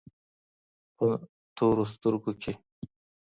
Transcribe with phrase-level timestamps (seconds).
[0.97, 1.07] په
[1.57, 2.53] تورو سترګو کي